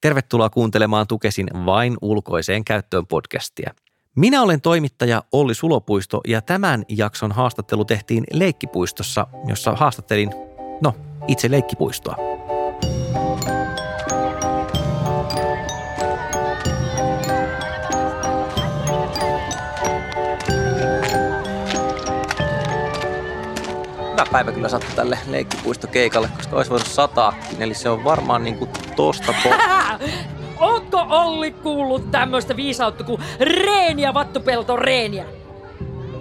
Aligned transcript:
Tervetuloa 0.00 0.50
kuuntelemaan 0.50 1.06
Tukesin 1.06 1.46
vain 1.66 1.96
ulkoiseen 2.02 2.64
käyttöön 2.64 3.06
podcastia. 3.06 3.74
Minä 4.16 4.42
olen 4.42 4.60
toimittaja 4.60 5.22
Olli 5.32 5.54
Sulopuisto 5.54 6.20
ja 6.28 6.42
tämän 6.42 6.84
jakson 6.88 7.32
haastattelu 7.32 7.84
tehtiin 7.84 8.24
Leikkipuistossa, 8.32 9.26
jossa 9.46 9.72
haastattelin, 9.72 10.30
no, 10.80 10.94
itse 11.28 11.50
Leikkipuistoa. 11.50 12.16
Hyvä 24.10 24.26
päivä 24.32 24.52
kyllä 24.52 24.68
sattui 24.68 24.90
tälle 24.96 25.18
leikkipuistokeikalle, 25.26 26.28
koska 26.36 26.56
olisi 26.56 26.70
voinut 26.70 26.88
sataakin, 26.88 27.62
eli 27.62 27.74
se 27.74 27.88
on 27.88 28.04
varmaan 28.04 28.44
niinku 28.44 28.68
tosta 28.96 29.32
po- 29.32 29.52
Onko 29.52 29.75
Olli 31.16 31.52
kuullut 31.52 32.10
tämmöistä 32.10 32.56
viisautta 32.56 33.04
kuin 33.04 33.22
reeniä 33.40 34.14
vattupelto 34.14 34.76
reeniä? 34.76 35.24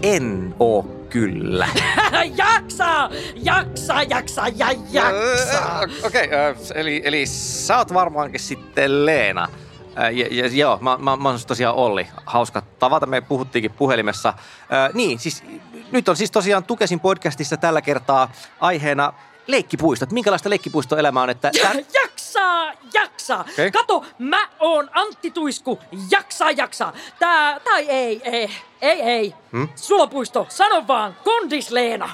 En 0.03 0.55
oo 0.59 0.83
kyllä. 1.09 1.67
jaksa! 2.45 3.09
Jaksa, 3.35 4.03
jaksa 4.03 4.47
ja 4.55 4.67
jaksa! 4.91 5.79
Okei, 6.03 6.25
okay, 6.25 6.55
eli, 6.75 7.01
eli 7.05 7.25
sä 7.25 7.77
oot 7.77 7.93
varmaankin 7.93 8.39
sitten 8.39 9.05
Leena. 9.05 9.47
Ja, 9.95 10.27
ja, 10.31 10.47
joo, 10.47 10.77
mä, 10.81 10.97
mä, 10.97 11.15
mä 11.15 11.29
oon 11.29 11.37
siis 11.37 11.45
tosiaan 11.45 11.75
Olli. 11.75 12.07
Hauska 12.25 12.61
tavata, 12.79 13.05
me 13.05 13.21
puhuttiinkin 13.21 13.71
puhelimessa. 13.71 14.29
Uh, 14.29 14.95
niin, 14.95 15.19
siis 15.19 15.43
nyt 15.91 16.09
on 16.09 16.15
siis 16.15 16.31
tosiaan 16.31 16.63
Tukesin 16.63 16.99
podcastissa 16.99 17.57
tällä 17.57 17.81
kertaa 17.81 18.31
aiheena 18.59 19.13
leikkipuistot. 19.47 20.11
Minkälaista 20.11 20.49
leikkipuistoelämää 20.49 21.23
on, 21.23 21.29
että... 21.29 21.51
Ja, 21.63 22.04
jaksaa, 22.35 22.73
jaksaa. 22.93 23.41
Okei. 23.41 23.71
Kato, 23.71 24.05
mä 24.19 24.47
oon 24.59 24.89
Antti 24.93 25.31
Tuisku. 25.31 25.79
Jaksaa, 26.11 26.51
jaksaa. 26.51 26.93
Tää, 27.19 27.59
tai 27.59 27.85
ei, 27.89 28.21
ei, 28.23 28.49
ei, 28.81 29.01
ei. 29.01 29.33
Hmm? 29.51 29.69
Sulopuisto, 29.75 30.45
sano 30.49 30.87
vaan, 30.87 31.15
kondis 31.23 31.71
Leena. 31.71 32.09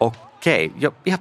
Okei, 0.00 0.72
jo 0.76 0.94
ihan 1.06 1.18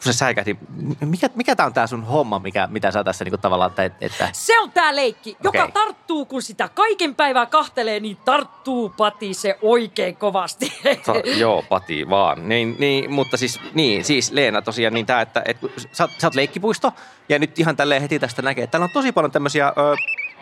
pikkusen 0.00 0.14
säikähdin. 0.14 0.58
Mikä, 1.00 1.30
mikä 1.34 1.56
tää 1.56 1.66
on 1.66 1.72
tää 1.72 1.86
sun 1.86 2.04
homma, 2.04 2.38
mikä, 2.38 2.68
mitä 2.70 2.90
sä 2.90 3.04
tässä 3.04 3.24
niinku 3.24 3.38
tavallaan 3.38 3.70
teet, 3.70 3.92
että... 4.00 4.28
Se 4.32 4.58
on 4.58 4.70
tää 4.70 4.96
leikki, 4.96 5.36
joka 5.44 5.62
Okei. 5.62 5.72
tarttuu, 5.72 6.24
kun 6.24 6.42
sitä 6.42 6.68
kaiken 6.74 7.14
päivää 7.14 7.46
kahtelee, 7.46 8.00
niin 8.00 8.16
tarttuu 8.16 8.88
pati 8.88 9.34
se 9.34 9.58
oikein 9.62 10.16
kovasti. 10.16 10.72
Sa, 11.06 11.14
joo, 11.40 11.64
Pati 11.68 12.10
vaan. 12.10 12.48
Niin, 12.48 12.76
niin, 12.78 13.12
mutta 13.12 13.36
siis, 13.36 13.60
niin, 13.74 14.04
siis 14.04 14.32
Leena 14.32 14.62
tosiaan, 14.62 14.94
niin 14.94 15.06
tää, 15.06 15.20
että, 15.20 15.42
että 15.44 15.66
sä, 15.92 16.08
sä 16.18 16.26
oot 16.26 16.34
leikkipuisto, 16.34 16.92
ja 17.28 17.38
nyt 17.38 17.58
ihan 17.58 17.76
tälleen 17.76 18.02
heti 18.02 18.18
tästä 18.18 18.42
näkee, 18.42 18.64
että 18.64 18.70
täällä 18.70 18.84
on 18.84 18.90
tosi 18.94 19.12
paljon 19.12 19.32
tämmöisiä 19.32 19.68
ö, 19.68 19.72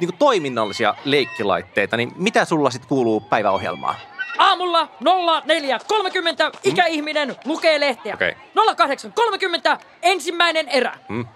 niin 0.01 0.17
toiminnallisia 0.19 0.95
leikkilaitteita, 1.05 1.97
niin 1.97 2.13
mitä 2.17 2.45
sulla 2.45 2.71
sitten 2.71 2.89
kuuluu 2.89 3.21
päiväohjelmaan? 3.21 3.95
Aamulla 4.39 4.89
04.30 6.55 6.59
ikäihminen 6.65 7.37
lukee 7.45 7.81
lehteä. 7.81 8.15
Okei. 8.15 8.37
08.30 9.75 9.79
ensimmäinen 10.03 10.69
erä. 10.69 10.99
Mm. 11.09 11.27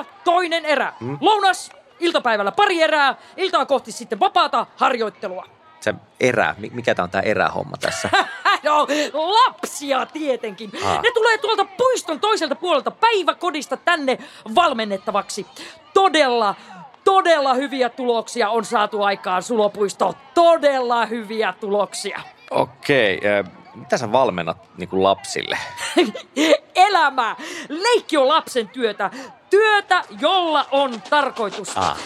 09.30 0.00 0.04
toinen 0.24 0.64
erä. 0.64 0.92
Lounas, 1.20 1.70
iltapäivällä 2.00 2.52
pari 2.52 2.82
erää, 2.82 3.14
iltaa 3.36 3.66
kohti 3.66 3.92
sitten 3.92 4.20
vapaata 4.20 4.66
harjoittelua. 4.76 5.46
Se 5.80 5.94
erä, 6.20 6.54
mi- 6.58 6.70
mikä 6.74 6.94
tää 6.94 7.02
on 7.02 7.10
tää 7.10 7.20
erähomma 7.20 7.76
tässä? 7.76 8.10
no, 8.64 8.86
lapsia 9.12 10.06
tietenkin. 10.06 10.70
Ah. 10.84 11.02
Ne 11.02 11.10
tulee 11.14 11.38
tuolta 11.38 11.64
puiston 11.64 12.20
toiselta 12.20 12.54
puolelta 12.54 12.90
päiväkodista 12.90 13.76
tänne 13.76 14.18
valmennettavaksi. 14.54 15.46
Todella, 15.94 16.54
todella 17.04 17.54
hyviä 17.54 17.88
tuloksia 17.88 18.50
on 18.50 18.64
saatu 18.64 19.02
aikaan 19.02 19.42
Sulopuisto. 19.42 20.14
Todella 20.34 21.06
hyviä 21.06 21.54
tuloksia. 21.60 22.20
Okei, 22.50 23.20
ö, 23.24 23.44
mitä 23.74 23.98
sä 23.98 24.12
valmennat 24.12 24.56
niin 24.78 24.88
kuin 24.88 25.02
lapsille? 25.02 25.58
Elämä! 26.74 27.36
Leikki 27.68 28.16
on 28.16 28.28
lapsen 28.28 28.68
työtä. 28.68 29.10
Työtä, 29.50 30.02
jolla 30.20 30.66
on 30.70 31.02
tarkoitus. 31.10 31.78
Ah. 31.78 31.98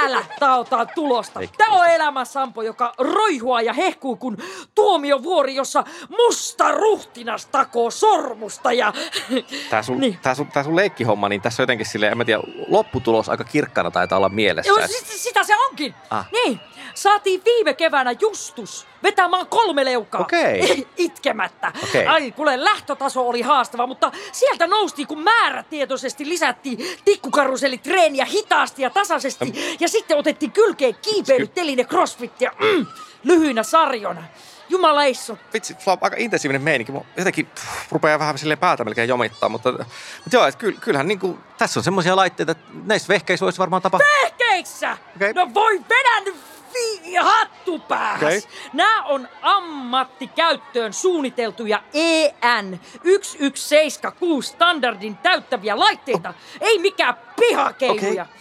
Täällä 0.00 0.24
taotaan 0.40 0.88
tulosta. 0.94 1.40
Tämä 1.58 1.72
on 1.80 1.88
elämä 1.88 2.24
Sampo, 2.24 2.62
joka 2.62 2.94
roihua 2.98 3.60
ja 3.60 3.72
hehkuu 3.72 4.16
kuin 4.16 4.36
tuomiovuori, 4.74 5.54
jossa 5.54 5.84
musta 6.18 6.72
ruhtinas 6.72 7.46
takoo 7.46 7.90
sormusta 7.90 8.72
ja... 8.72 8.92
Tää 9.70 9.82
sun, 9.82 10.00
Niin. 10.00 10.18
tää 10.22 10.34
sun, 10.34 10.46
tää 10.46 10.62
sun 10.64 10.76
leikkihomma, 10.76 11.28
niin 11.28 11.40
tässä 11.40 11.62
jotenkin 11.62 11.86
silleen, 11.86 12.12
en 12.12 12.18
mä 12.18 12.24
tiedä, 12.24 12.42
lopputulos 12.68 13.28
aika 13.28 13.44
kirkkana 13.44 13.90
taitaa 13.90 14.18
olla 14.18 14.28
mielessä. 14.28 14.68
Joo, 14.68 14.86
si- 14.86 15.18
sitä 15.18 15.44
se 15.44 15.56
onkin. 15.56 15.94
Ah. 16.10 16.26
Niin, 16.32 16.60
saatiin 16.94 17.42
viime 17.44 17.74
keväänä 17.74 18.12
Justus 18.20 18.86
vetämään 19.02 19.46
kolme 19.46 19.84
leukaa. 19.84 20.20
Okei. 20.20 20.86
Itkemättä. 20.96 21.72
Okei. 21.84 22.06
Ai, 22.06 22.32
kuule, 22.32 22.64
lähtötaso 22.64 23.28
oli 23.28 23.42
haastava, 23.42 23.86
mutta 23.86 24.12
sieltä 24.32 24.66
noustiin, 24.66 25.08
kun 25.08 25.22
määrätietoisesti 25.22 26.28
lisättiin 26.28 26.78
tikkukarusellitreeniä 27.04 28.24
hitaasti 28.24 28.82
ja 28.82 28.90
tasaisesti. 28.90 29.76
Ja 29.80 29.88
sitten 29.88 30.16
otettiin 30.16 30.52
kylkeen 30.52 30.94
kiipeilyteline 31.02 31.84
crossfit 31.84 32.40
ja 32.40 32.52
mm, 32.60 32.86
lyhyinä 33.24 33.62
sarjona. 33.62 34.22
Jumalaissa. 34.68 35.36
vitsi, 35.52 35.76
on 35.86 35.98
aika 36.00 36.16
intensiivinen 36.18 36.62
meininki. 36.62 36.92
Mua 36.92 37.04
jotenkin 37.16 37.46
pff, 37.46 37.92
rupeaa 37.92 38.18
vähän 38.18 38.38
silleen 38.38 38.58
päätä 38.58 38.84
melkein 38.84 39.08
jomittaa, 39.08 39.48
mutta, 39.48 39.72
mutta 39.72 39.86
joo, 40.32 40.46
että 40.46 40.58
kyllä, 40.58 40.80
kyllähän 40.80 41.08
niin 41.08 41.18
kuin, 41.18 41.38
tässä 41.58 41.80
on 41.80 41.84
semmoisia 41.84 42.16
laitteita, 42.16 42.52
että 42.52 42.64
näissä 42.84 43.08
vehkeissä 43.08 43.44
voisi 43.44 43.58
varmaan 43.58 43.82
tapa... 43.82 43.98
Pehkeissä! 43.98 44.96
Okei. 45.16 45.32
No 45.32 45.54
voi 45.54 45.80
vedä 45.88 46.20
nyt 46.20 46.55
vi- 46.76 47.14
hattu 47.14 47.78
pääs! 47.78 48.22
Okei. 48.22 48.42
Nämä 48.72 49.04
on 49.04 49.28
ammattikäyttöön 49.42 50.92
suunniteltuja 50.92 51.82
EN 51.94 52.80
1176 53.02 54.48
standardin 54.48 55.16
täyttäviä 55.16 55.78
laitteita. 55.78 56.34
Ei 56.60 56.78
mikään 56.78 57.14
pihakeiluja. 57.40 58.22
Okei. 58.22 58.36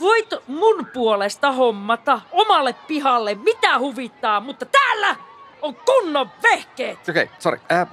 Voit 0.00 0.30
mun 0.46 0.86
puolesta 0.92 1.52
hommata 1.52 2.20
omalle 2.32 2.72
pihalle 2.86 3.34
mitä 3.34 3.78
huvittaa, 3.78 4.40
mutta 4.40 4.66
täällä 4.66 5.16
on 5.62 5.76
kunnon 5.76 6.30
vehkeet. 6.42 7.08
Okei, 7.08 7.22
okay, 7.22 7.36
sori. 7.38 7.60
Äh, 7.72 7.88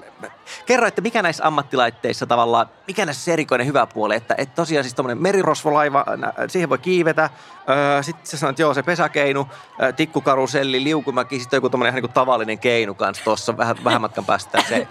kerro, 0.66 0.88
että 0.88 1.02
mikä 1.02 1.22
näissä 1.22 1.48
ammattilaitteissa 1.48 2.26
tavallaan, 2.26 2.70
mikä 2.88 3.06
näissä 3.06 3.26
se 3.26 3.34
erikoinen 3.34 3.68
hyvä 3.68 3.86
puoli, 3.86 4.16
että, 4.16 4.36
että 4.38 4.56
tosiaan 4.56 4.84
siis 4.84 4.94
tommonen 4.94 5.22
merirosvolaiva, 5.22 6.06
siihen 6.48 6.70
voi 6.70 6.78
kiivetä, 6.78 7.30
öö, 7.70 8.04
sitten 8.04 8.28
sä 8.28 8.38
sanoit, 8.38 8.60
joo, 8.60 8.74
se 8.74 8.84
pesäkeinu, 8.84 9.48
äh, 9.84 9.94
tikkukaruselli, 9.94 10.84
liukumäki, 10.84 11.40
sitten 11.40 11.58
joku 11.58 11.70
tommonen 11.70 11.94
ihan 11.94 12.04
niin 12.04 12.14
tavallinen 12.14 12.60
keinu 12.60 12.94
kanssa 12.94 13.24
tuossa 13.24 13.58
vähän, 13.58 13.76
vähän 13.84 14.02
matkan 14.02 14.26
päästä. 14.26 14.64
Se, 14.70 14.88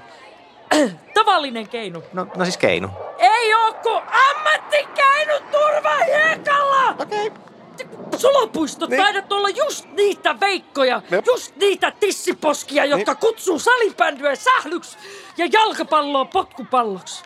Tavallinen 1.15 1.69
keinu. 1.69 2.03
no, 2.13 2.27
no 2.37 2.45
siis 2.45 2.59
keinu. 2.59 2.89
Ei 3.19 3.55
oo 3.55 3.73
kuin 3.73 4.03
ammattikeinu! 4.29 5.35
Okei. 5.35 5.68
Sulopuistot 8.59 8.91
Niin. 8.91 9.03
taidat 9.03 9.33
olla 9.33 9.49
just 9.49 9.85
niitä 9.93 10.41
veikkoja, 10.41 11.03
Jep. 11.11 11.27
just 11.27 11.57
niitä 11.57 11.91
tissiposkia, 11.91 12.85
jotka 12.85 13.13
Niin. 13.13 13.21
kutsuu 13.21 13.59
salibändyä 13.59 14.35
sählyksi 14.35 14.99
ja 15.37 15.49
jalkapalloa 15.53 16.25
potkupalloksi. 16.25 17.23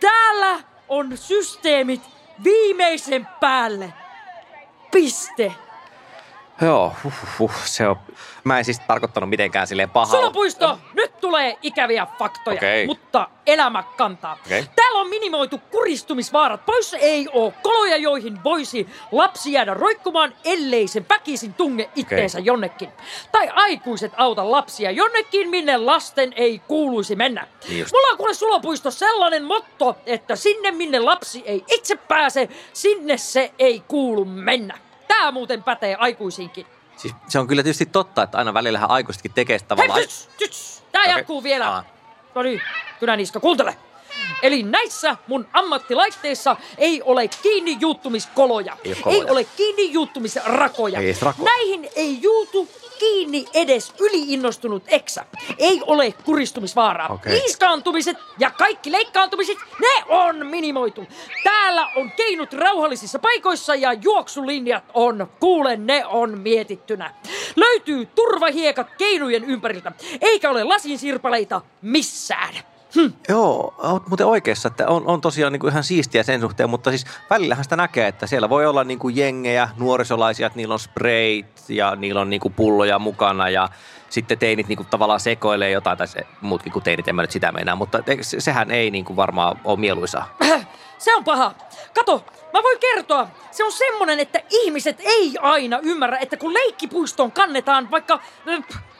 Täällä 0.00 0.60
on 0.88 1.16
systeemit 1.16 2.00
viimeisen 2.44 3.26
päälle. 3.40 3.92
Piste. 4.90 5.52
Joo, 6.60 6.92
huh, 7.04 7.12
huh, 7.38 7.52
se 7.64 7.88
on... 7.88 7.96
Mä 8.44 8.58
en 8.58 8.64
siis 8.64 8.80
tarkoittanut 8.86 9.30
mitenkään 9.30 9.66
silleen 9.66 9.90
pahaa. 9.90 10.16
Sulopuisto, 10.16 10.78
nyt 10.94 11.20
tulee 11.20 11.58
ikäviä 11.62 12.06
faktoja, 12.18 12.56
Okei. 12.56 12.86
mutta 12.86 13.28
elämä 13.46 13.82
kantaa. 13.96 14.38
Okei. 14.46 14.64
Täällä 14.76 15.00
on 15.00 15.08
minimoitu 15.08 15.58
kuristumisvaarat. 15.70 16.66
Pois 16.66 16.94
ei 16.94 17.28
oo 17.32 17.52
koloja, 17.62 17.96
joihin 17.96 18.44
voisi 18.44 18.88
lapsi 19.12 19.52
jäädä 19.52 19.74
roikkumaan, 19.74 20.34
ellei 20.44 20.88
se 20.88 21.02
väkisin 21.08 21.54
tunge 21.54 21.90
itteensä 21.96 22.38
jonnekin. 22.38 22.88
Tai 23.32 23.50
aikuiset 23.54 24.12
auta 24.16 24.50
lapsia 24.50 24.90
jonnekin, 24.90 25.48
minne 25.48 25.76
lasten 25.76 26.32
ei 26.36 26.58
kuuluisi 26.58 27.16
mennä. 27.16 27.46
Niin 27.68 27.80
just. 27.80 27.92
Mulla 27.92 28.08
on 28.08 28.16
kuule 28.16 28.34
Sulopuisto 28.34 28.90
sellainen 28.90 29.44
motto, 29.44 29.96
että 30.06 30.36
sinne 30.36 30.70
minne 30.70 30.98
lapsi 30.98 31.42
ei 31.46 31.64
itse 31.70 31.96
pääse, 31.96 32.48
sinne 32.72 33.16
se 33.16 33.52
ei 33.58 33.82
kuulu 33.88 34.24
mennä. 34.24 34.78
Tää 35.08 35.32
muuten 35.32 35.62
pätee 35.62 35.96
aikuisiinkin. 35.98 36.66
Siis 36.96 37.14
se 37.28 37.38
on 37.38 37.46
kyllä 37.46 37.62
tietysti 37.62 37.86
totta, 37.86 38.22
että 38.22 38.38
aina 38.38 38.54
välillähän 38.54 38.90
aikuisetkin 38.90 39.32
tekee 39.32 39.58
sitä 39.58 39.74
Hei, 39.74 39.76
tavallaan... 39.88 40.08
tyts, 40.08 40.28
tyts. 40.38 40.82
Tää 40.92 41.02
Okei. 41.02 41.16
jatkuu 41.16 41.42
vielä. 41.42 41.70
Aa. 41.70 41.84
No 42.34 42.42
niin, 42.42 42.62
kynäniska, 43.00 43.40
kuuntele. 43.40 43.76
Eli 44.44 44.62
näissä 44.62 45.16
mun 45.26 45.46
ammattilaitteissa 45.52 46.56
ei 46.78 47.02
ole 47.02 47.28
kiinni 47.42 47.76
juuttumiskoloja. 47.80 48.76
Ei 48.84 48.94
koloja. 48.94 49.22
ei 49.22 49.30
ole 49.30 49.44
kiinni 49.44 49.92
juuttumisrakoja. 49.92 51.00
Ei 51.00 51.16
rakoja. 51.20 51.44
Näihin 51.44 51.88
ei 51.96 52.18
juutu 52.22 52.68
kiinni 52.98 53.44
edes 53.54 53.94
yliinnostunut 54.00 54.82
eksä. 54.86 55.24
Ei 55.58 55.82
ole 55.86 56.14
kuristumisvaaraa. 56.24 57.20
Liiskaantumiset 57.26 58.16
ja 58.38 58.50
kaikki 58.50 58.92
leikkaantumiset, 58.92 59.58
ne 59.80 60.04
on 60.08 60.46
minimoitu. 60.46 61.06
Täällä 61.44 61.88
on 61.96 62.10
keinut 62.10 62.52
rauhallisissa 62.52 63.18
paikoissa 63.18 63.74
ja 63.74 63.92
juoksulinjat 63.92 64.84
on, 64.94 65.26
kuulen 65.40 65.86
ne 65.86 66.06
on 66.06 66.38
mietittynä. 66.38 67.14
Löytyy 67.56 68.06
turvahiekat 68.06 68.86
keinujen 68.98 69.44
ympäriltä, 69.44 69.92
eikä 70.20 70.50
ole 70.50 70.64
lasinsirpaleita 70.64 71.60
missään. 71.82 72.73
Hm. 72.94 73.12
Joo, 73.28 73.74
olet 73.78 74.08
muuten 74.08 74.26
oikeassa, 74.26 74.68
että 74.68 74.88
on, 74.88 75.06
on 75.06 75.20
tosiaan 75.20 75.52
niin 75.52 75.60
kuin 75.60 75.70
ihan 75.70 75.84
siistiä 75.84 76.22
sen 76.22 76.40
suhteen, 76.40 76.70
mutta 76.70 76.90
siis 76.90 77.06
välillähän 77.30 77.64
sitä 77.64 77.76
näkee, 77.76 78.08
että 78.08 78.26
siellä 78.26 78.48
voi 78.48 78.66
olla 78.66 78.84
niin 78.84 78.98
kuin 78.98 79.16
jengejä, 79.16 79.68
nuorisolaisia, 79.76 80.46
että 80.46 80.56
niillä 80.56 80.72
on 80.72 80.78
sprayt 80.78 81.64
ja 81.68 81.96
niillä 81.96 82.20
on 82.20 82.30
niin 82.30 82.40
kuin 82.40 82.54
pulloja 82.54 82.98
mukana 82.98 83.48
ja 83.48 83.68
sitten 84.08 84.38
teinit 84.38 84.68
niin 84.68 84.76
kuin 84.76 84.86
tavallaan 84.86 85.20
sekoilee 85.20 85.70
jotain, 85.70 85.98
tai 85.98 86.08
se, 86.08 86.26
muutkin 86.40 86.72
kuin 86.72 86.82
teinit, 86.82 87.08
en 87.08 87.14
mä 87.14 87.22
nyt 87.22 87.30
sitä 87.30 87.52
meinaa, 87.52 87.76
mutta 87.76 88.02
se, 88.20 88.40
sehän 88.40 88.70
ei 88.70 88.90
niin 88.90 89.04
kuin 89.04 89.16
varmaan 89.16 89.60
ole 89.64 89.80
mieluisaa. 89.80 90.36
Se 91.04 91.14
on 91.14 91.24
paha. 91.24 91.54
Kato, 91.94 92.24
mä 92.52 92.62
voin 92.62 92.78
kertoa. 92.78 93.28
Se 93.50 93.64
on 93.64 93.72
semmonen, 93.72 94.20
että 94.20 94.40
ihmiset 94.50 94.96
ei 95.00 95.34
aina 95.40 95.78
ymmärrä, 95.82 96.18
että 96.18 96.36
kun 96.36 96.54
leikkipuistoon 96.54 97.32
kannetaan 97.32 97.90
vaikka, 97.90 98.20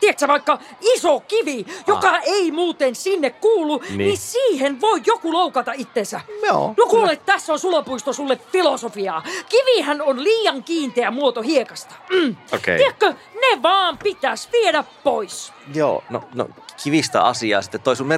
tiedätkö 0.00 0.28
vaikka 0.28 0.58
iso 0.80 1.20
kivi, 1.20 1.66
ah. 1.68 1.84
joka 1.86 2.18
ei 2.18 2.50
muuten 2.50 2.94
sinne 2.94 3.30
kuulu, 3.30 3.82
niin, 3.88 3.98
niin 3.98 4.16
siihen 4.16 4.80
voi 4.80 5.02
joku 5.06 5.32
loukata 5.32 5.72
itsensä. 5.76 6.20
Joo. 6.46 6.74
No 6.76 6.86
kuule, 6.86 7.16
tässä 7.16 7.52
on 7.52 7.58
sulopuisto 7.58 8.12
sulle 8.12 8.38
filosofiaa. 8.52 9.22
Kivihän 9.48 10.02
on 10.02 10.24
liian 10.24 10.64
kiinteä 10.64 11.10
muoto 11.10 11.42
hiekasta. 11.42 11.94
Mm. 12.10 12.36
Okay. 12.52 12.76
Tiedätkö, 12.76 13.14
ne 13.34 13.62
vaan 13.62 13.98
pitäisi 13.98 14.48
viedä 14.52 14.84
pois. 15.04 15.52
Joo, 15.74 16.04
no, 16.10 16.22
no 16.34 16.48
kivistä 16.82 17.22
asiaa 17.22 17.62
sitten. 17.62 17.80
Toi 17.80 17.96
sun 17.96 18.08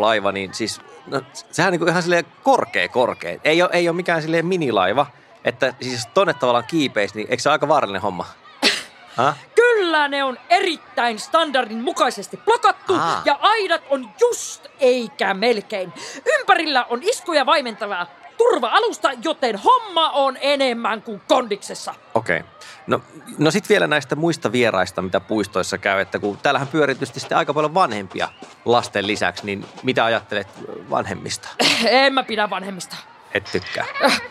laiva, 0.00 0.32
niin 0.32 0.54
siis 0.54 0.80
no, 1.06 1.22
sehän 1.50 1.74
on 1.74 1.80
niin 1.80 1.88
ihan 1.88 2.02
silleen 2.02 2.26
korkea 2.42 2.88
korkea. 2.88 3.27
Ei 3.44 3.62
ole, 3.62 3.70
ei 3.72 3.88
ole 3.88 3.96
mikään 3.96 4.22
silleen 4.22 4.46
minilaiva. 4.46 5.06
Että 5.44 5.74
siis 5.80 6.06
tonne 6.06 6.34
tavallaan 6.34 6.64
kiipeisi, 6.64 7.14
niin 7.14 7.26
eikö 7.30 7.42
se 7.42 7.48
ole 7.48 7.54
aika 7.54 7.68
vaarallinen 7.68 8.02
homma? 8.02 8.26
Ha? 9.16 9.34
Kyllä 9.54 10.08
ne 10.08 10.24
on 10.24 10.38
erittäin 10.50 11.18
standardin 11.18 11.82
mukaisesti 11.82 12.36
blokattu 12.36 12.94
Aa. 12.94 13.22
ja 13.24 13.38
aidat 13.40 13.82
on 13.90 14.10
just 14.20 14.66
eikä 14.80 15.34
melkein. 15.34 15.92
Ympärillä 16.38 16.84
on 16.84 17.00
iskuja 17.02 17.46
vaimentavaa 17.46 18.06
turva-alusta, 18.38 19.10
joten 19.24 19.56
homma 19.56 20.10
on 20.10 20.36
enemmän 20.40 21.02
kuin 21.02 21.22
kondiksessa. 21.28 21.94
Okei. 22.14 22.36
Okay. 22.36 22.50
No, 22.86 23.00
no 23.38 23.50
sitten 23.50 23.68
vielä 23.68 23.86
näistä 23.86 24.16
muista 24.16 24.52
vieraista, 24.52 25.02
mitä 25.02 25.20
puistoissa 25.20 25.78
käy, 25.78 26.00
että 26.00 26.18
kun 26.18 26.38
täällähän 26.42 26.68
pyörii 26.68 26.96
sitten 27.02 27.38
aika 27.38 27.54
paljon 27.54 27.74
vanhempia 27.74 28.28
lasten 28.64 29.06
lisäksi, 29.06 29.46
niin 29.46 29.64
mitä 29.82 30.04
ajattelet 30.04 30.48
vanhemmista? 30.90 31.48
En 31.84 32.14
mä 32.14 32.22
pidä 32.22 32.50
vanhemmista. 32.50 32.96
Et 33.38 33.48
tykkää. 33.52 33.86
Äh, 34.04 34.22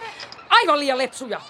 aivan 0.50 0.80
liian 0.80 0.98
lepsuja. 0.98 1.42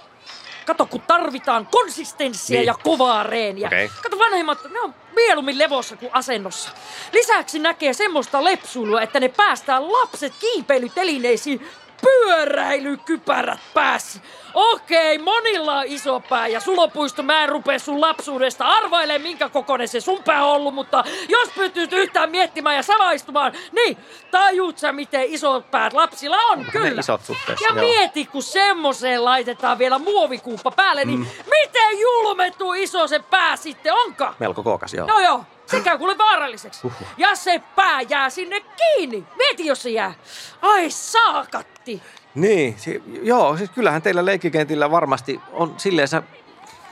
Kato, 0.66 0.86
kun 0.86 1.02
tarvitaan 1.02 1.66
konsistenssia 1.66 2.58
niin. 2.58 2.68
ja 2.68 2.74
kovaa 2.84 3.24
reeniä. 3.24 3.68
Okay. 3.68 3.90
Kato, 4.04 4.20
vanhemmat, 4.20 4.64
ne 4.70 4.80
on 4.80 4.96
mieluummin 5.16 5.60
levossa 5.60 5.96
kuin 5.96 6.10
asennossa. 6.14 6.70
Lisäksi 7.14 7.60
näkee 7.60 7.94
semmoista 7.94 8.44
lepsuilua, 8.44 9.02
että 9.02 9.20
ne 9.20 9.30
päästään 9.30 9.92
lapset 9.92 10.34
kiipeilytelineisiin 10.40 11.68
pyöräilykypärät 12.02 13.60
päässä. 13.74 14.20
Okei, 14.54 15.18
monilla 15.18 15.78
on 15.78 15.84
iso 15.88 16.20
pää 16.20 16.48
ja 16.48 16.60
sulopuisto 16.60 17.24
mä 17.24 17.44
en 17.44 17.50
rupea 17.50 17.80
sun 17.80 18.02
lapsuudesta 18.02 18.66
arvailemaan 18.66 19.22
minkä 19.22 19.50
kokoinen 19.50 19.88
se 19.88 20.00
sun 20.00 20.24
pää 20.24 20.46
on 20.46 20.52
ollut, 20.52 20.74
mutta 20.74 21.04
jos 21.30 21.50
pystyt 21.56 21.94
yhtään 21.94 22.32
miettimään 22.32 22.76
ja 22.76 22.84
savaistumaan, 22.84 23.54
niin 23.72 23.98
tajuut 24.32 24.78
sä 24.78 24.92
miten 24.92 25.24
isot 25.24 25.72
päät 25.72 25.94
lapsilla 25.94 26.38
on, 26.38 26.60
Onko 26.60 26.72
kyllä. 26.72 27.00
isot 27.00 27.26
suhteessa, 27.26 27.66
ja 27.66 27.76
joo. 27.76 27.86
mieti, 27.86 28.26
kun 28.26 28.44
semmoseen 28.44 29.26
laitetaan 29.26 29.78
vielä 29.78 30.00
muovikuuppa 30.00 30.72
päälle, 30.72 31.06
niin 31.06 31.20
mm. 31.20 31.26
miten 31.50 32.00
julmettu 32.00 32.74
iso 32.74 33.08
se 33.08 33.20
pää 33.20 33.56
sitten 33.56 33.94
onka? 33.94 34.34
Melko 34.40 34.64
kookas, 34.64 34.94
joo. 34.94 35.08
No 35.08 35.20
joo, 35.20 35.44
se 35.68 35.80
käy 35.82 35.98
kuule 35.98 36.18
vaaralliseksi. 36.18 36.88
Uhuh. 36.88 37.08
Ja 37.18 37.36
se 37.36 37.62
pää 37.76 38.02
jää 38.02 38.30
sinne 38.30 38.60
kiinni. 38.60 39.24
Mieti, 39.36 39.66
jos 39.66 39.82
se 39.84 39.90
jää. 39.90 40.14
Ai 40.62 40.90
saakatti. 40.90 42.02
Niin, 42.36 42.76
si- 42.80 43.04
joo, 43.22 43.58
siis 43.58 43.70
kyllähän 43.70 44.02
teillä 44.02 44.26
leikkikentillä 44.26 44.92
varmasti 44.92 45.42
on 45.52 45.74
silleen 45.78 46.08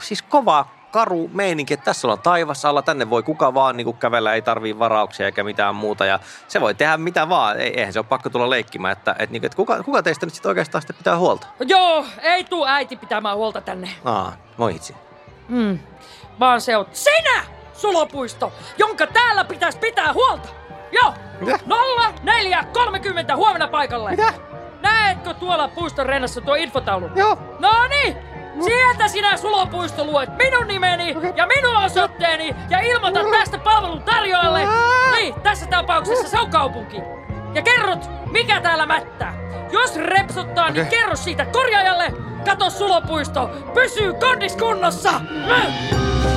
siis 0.00 0.22
kova 0.22 0.66
karu 0.90 1.30
meininki, 1.32 1.74
että 1.74 1.84
tässä 1.84 2.06
ollaan 2.06 2.22
taivassa 2.22 2.68
alla, 2.68 2.82
tänne 2.82 3.10
voi 3.10 3.22
kuka 3.22 3.54
vaan 3.54 3.76
niin 3.76 3.84
kuin 3.84 3.96
kävellä, 3.96 4.34
ei 4.34 4.42
tarvii 4.42 4.78
varauksia 4.78 5.26
eikä 5.26 5.44
mitään 5.44 5.74
muuta 5.74 6.04
ja 6.06 6.18
se 6.48 6.60
voi 6.60 6.74
tehdä 6.74 6.96
mitä 6.96 7.28
vaan, 7.28 7.60
ei, 7.60 7.78
eihän 7.78 7.92
se 7.92 7.98
ole 7.98 8.06
pakko 8.08 8.30
tulla 8.30 8.50
leikkimään, 8.50 8.92
että, 8.92 9.10
että, 9.18 9.32
niin 9.32 9.44
että 9.44 9.56
kuka, 9.56 9.82
kuka 9.82 10.02
teistä 10.02 10.26
nyt 10.26 10.34
sitten 10.34 10.48
oikeastaan 10.48 10.82
sitten 10.82 10.96
pitää 10.96 11.18
huolta? 11.18 11.46
Joo, 11.60 12.06
ei 12.22 12.44
tuu 12.44 12.66
äiti 12.66 12.96
pitämään 12.96 13.36
huolta 13.36 13.60
tänne. 13.60 13.90
Aa, 14.04 14.32
moi 14.56 14.74
itse. 14.74 14.94
Hmm, 15.48 15.78
vaan 16.40 16.60
se 16.60 16.76
on 16.76 16.86
sinä, 16.92 17.44
sulopuisto, 17.76 18.52
jonka 18.78 19.06
täällä 19.06 19.44
pitäisi 19.44 19.78
pitää 19.78 20.12
huolta. 20.12 20.48
Joo, 20.92 21.14
Mitä? 21.40 21.58
0430 22.22 23.36
huomenna 23.36 23.68
paikalle. 23.68 24.10
Mitä? 24.10 24.32
Näetkö 24.82 25.34
tuolla 25.34 25.68
puiston 25.68 26.06
rennassa 26.06 26.40
tuo 26.40 26.54
infotaulu? 26.54 27.10
Joo. 27.14 27.38
No 27.58 27.86
niin, 27.88 28.16
Sieltä 28.64 29.08
sinä 29.08 29.36
sulopuisto 29.36 30.04
luet 30.04 30.36
minun 30.36 30.66
nimeni 30.66 31.16
okay. 31.16 31.32
ja 31.36 31.46
minun 31.46 31.76
osoitteeni 31.76 32.56
ja 32.70 32.80
ilmoitat 32.80 33.30
tästä 33.30 33.58
palvelun 33.58 34.02
tarjoajalle. 34.02 34.60
Niin, 35.16 35.34
tässä 35.34 35.66
tapauksessa 35.66 36.28
se 36.28 36.40
on 36.40 36.50
kaupunki. 36.50 37.02
Ja 37.54 37.62
kerrot, 37.62 38.10
mikä 38.30 38.60
täällä 38.60 38.86
mättää. 38.86 39.34
Jos 39.72 39.96
repsottaa, 39.96 40.64
okay. 40.64 40.74
niin 40.74 40.86
kerro 40.86 41.16
siitä 41.16 41.44
korjaajalle. 41.44 42.12
Kato 42.44 42.70
sulopuisto, 42.70 43.50
pysyy 43.74 44.12
kondiskunnossa. 44.12 45.12
Mm. 45.12 46.35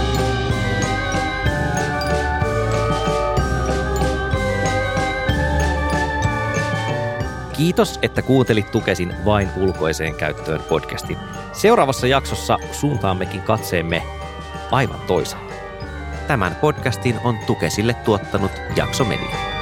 Kiitos, 7.60 8.00
että 8.02 8.22
kuuntelit 8.22 8.72
Tukesin 8.72 9.14
vain 9.26 9.50
ulkoiseen 9.58 10.16
käyttöön 10.16 10.62
podcastin. 10.70 11.18
Seuraavassa 11.54 12.08
jaksossa 12.08 12.58
suuntaammekin 12.72 13.42
katseemme 13.42 14.04
aivan 14.72 15.00
toisaalle. 15.08 15.54
Tämän 16.28 16.56
podcastin 16.56 17.20
on 17.24 17.38
Tukesille 17.48 17.94
tuottanut 17.94 18.52
Jaksomedia. 18.76 19.59